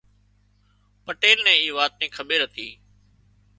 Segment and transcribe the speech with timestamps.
[1.05, 2.67] پٽيل نين اي وات ني کٻير هتي